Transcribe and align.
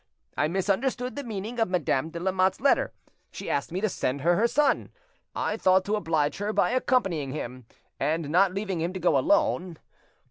I 0.35 0.47
misunderstood 0.47 1.15
the 1.15 1.23
meaning 1.23 1.59
of 1.59 1.69
Madame 1.69 2.09
de 2.09 2.19
Lamotte's 2.19 2.59
letter. 2.59 2.91
She 3.29 3.51
asked 3.51 3.71
me 3.71 3.81
to 3.81 3.87
send 3.89 4.21
her 4.21 4.35
her 4.35 4.47
son, 4.47 4.89
I 5.35 5.57
thought 5.57 5.85
to 5.85 5.95
oblige 5.95 6.39
her 6.39 6.51
by 6.51 6.71
accompanying 6.71 7.33
him, 7.33 7.67
and 7.99 8.31
not 8.31 8.51
leaving 8.51 8.81
him 8.81 8.93
to 8.93 8.99
go 8.99 9.15
alone. 9.15 9.77